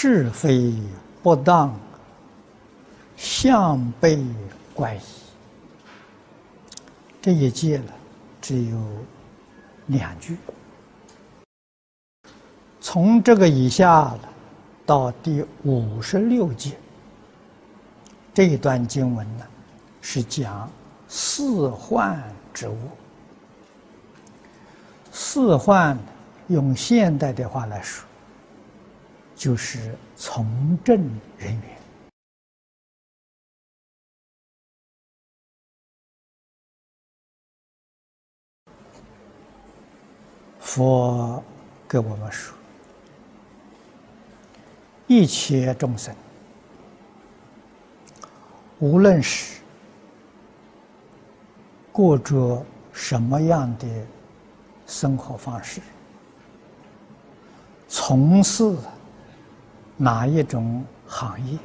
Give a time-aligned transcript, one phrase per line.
[0.00, 0.72] 是非
[1.24, 1.76] 不当，
[3.16, 4.24] 向背
[4.72, 5.00] 怪异。
[7.20, 7.92] 这一节了，
[8.40, 8.78] 只有
[9.88, 10.36] 两句。
[12.80, 14.20] 从这个以下了，
[14.86, 16.78] 到第五十六节，
[18.32, 19.44] 这一段经文呢，
[20.00, 20.70] 是讲
[21.08, 22.22] 四患
[22.54, 22.78] 之物。
[25.10, 25.98] 四患，
[26.46, 28.07] 用现代的话来说，
[29.38, 30.98] 就是从政
[31.38, 31.78] 人员。
[40.58, 41.40] 佛
[41.88, 42.52] 给我们说，
[45.06, 46.12] 一切众生，
[48.80, 49.62] 无论是
[51.92, 53.86] 过着什么样的
[54.84, 55.80] 生活方式，
[57.88, 58.76] 从事
[60.00, 61.58] 哪一种行业，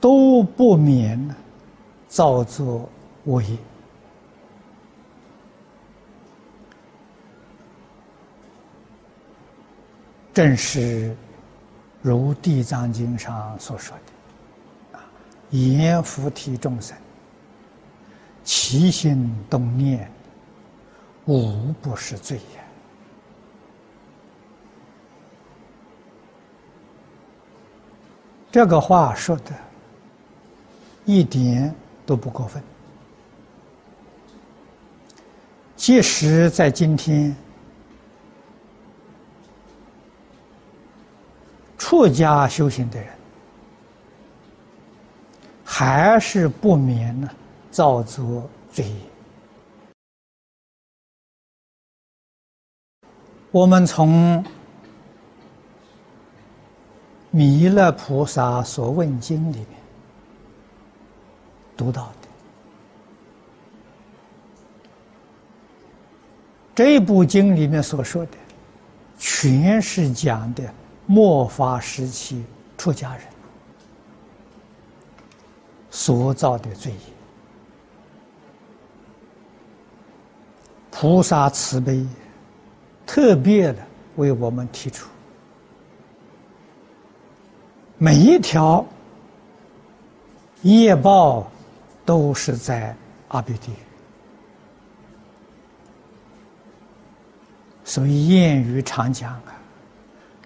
[0.00, 1.34] 都不免
[2.08, 2.88] 造作
[3.26, 3.56] 恶业。
[10.34, 11.16] 正是
[12.02, 15.04] 如《地藏经》上所说的：“啊，
[15.50, 16.94] 阎浮提众生，
[18.42, 20.10] 其心动念，
[21.24, 22.60] 无不是罪也。”
[28.56, 29.52] 这个话说的，
[31.04, 31.74] 一点
[32.06, 32.62] 都不过分。
[35.76, 37.36] 即使在今天。
[41.76, 43.08] 出家修行的人，
[45.62, 47.28] 还是不免呢
[47.70, 48.96] 造作罪业。
[53.50, 54.42] 我们从
[57.36, 59.68] 弥勒菩萨所问经里面
[61.76, 62.28] 读到的，
[66.74, 68.32] 这部经里面所说的，
[69.18, 70.64] 全是讲的。
[71.08, 72.42] 末法时期
[72.76, 73.24] 出家人
[75.88, 76.98] 所造的罪业，
[80.90, 82.04] 菩萨慈悲，
[83.06, 83.78] 特别的
[84.16, 85.08] 为我们提出，
[87.98, 88.84] 每一条
[90.62, 91.50] 业报
[92.04, 92.94] 都是在
[93.28, 93.76] 阿鼻地狱，
[97.84, 99.54] 所以谚语常讲啊。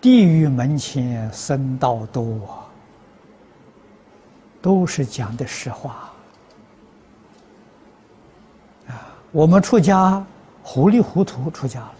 [0.00, 2.38] 地狱门前僧道多，
[4.62, 6.10] 都是讲的实话。
[8.86, 10.24] 啊，我们出家
[10.62, 11.94] 糊里糊涂出家了，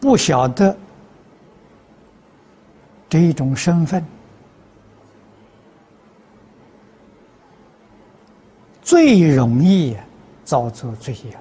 [0.00, 0.76] 不晓得
[3.08, 4.04] 这一种身份，
[8.82, 9.96] 最容易
[10.44, 11.38] 造作罪业。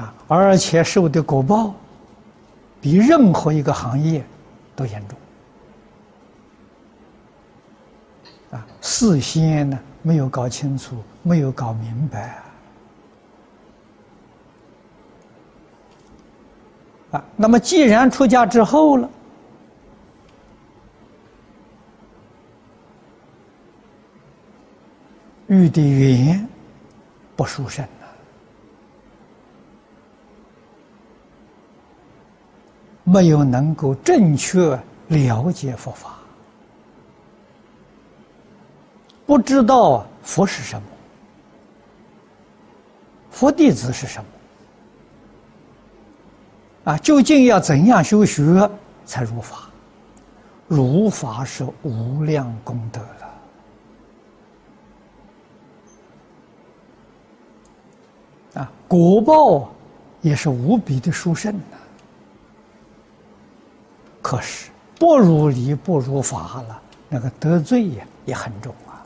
[0.00, 1.74] 啊，而且受的果报
[2.80, 4.24] 比任何一个行业
[4.74, 5.18] 都严重。
[8.50, 12.42] 啊，事先呢没有搞清楚，没有搞明白。
[17.10, 19.08] 啊，那么既然出家之后了，
[25.46, 26.48] 遇的缘
[27.36, 27.86] 不殊胜。
[33.08, 36.16] 没有能够正确了解佛法，
[39.24, 40.88] 不知道佛是什么，
[43.30, 44.28] 佛弟子是什么，
[46.86, 48.70] 啊，究竟要怎样修学
[49.04, 49.68] 才入法？
[50.68, 53.00] 入法是无量功德
[58.54, 59.68] 了，啊，果报
[60.20, 61.76] 也是无比的殊胜的。
[64.22, 69.02] 可是不如理不如法了，那个得罪也也很重啊。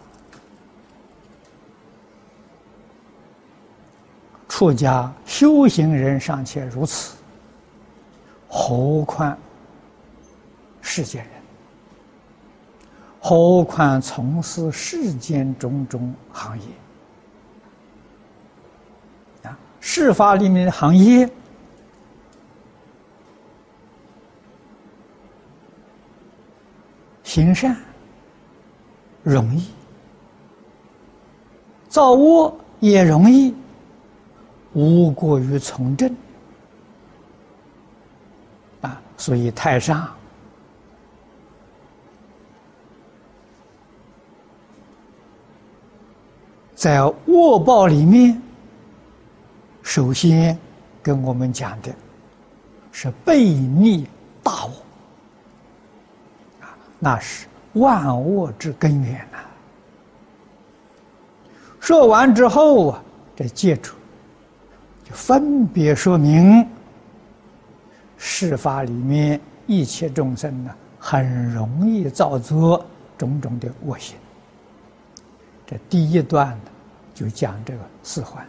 [4.49, 7.17] 出家修行人尚且如此，
[8.71, 9.37] 何况
[10.81, 11.33] 世间人？
[13.21, 16.65] 何况从事世间种种行业
[19.43, 19.59] 啊？
[19.81, 21.29] 事法里面的行业。
[27.25, 27.77] 行善
[29.25, 29.67] 容易，
[31.89, 33.53] 造恶也容易，
[34.75, 36.15] 无过于从政！
[39.21, 40.09] 所以太上
[46.75, 48.41] 在恶报里面，
[49.83, 50.59] 首先
[51.03, 51.95] 跟我们讲的
[52.91, 54.09] 是背逆
[54.43, 54.73] 大我
[56.65, 59.39] 啊，那是万恶之根源呐。
[61.79, 63.03] 说完之后啊，
[63.37, 63.91] 这接着
[65.05, 66.67] 就分别说明
[68.23, 72.85] 世法里面一切众生呢，很容易造作
[73.17, 74.15] 种种的恶行。
[75.67, 76.65] 这第一段呢，
[77.15, 78.45] 就讲这个四环，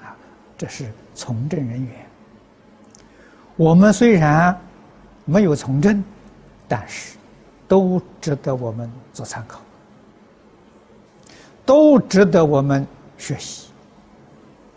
[0.00, 0.16] 啊，
[0.56, 1.94] 这是从政人员。
[3.54, 4.58] 我们虽然
[5.24, 6.02] 没有从政，
[6.66, 7.16] 但是
[7.68, 9.60] 都值得我们做参考。
[11.64, 12.84] 都值得我们
[13.16, 13.67] 学习。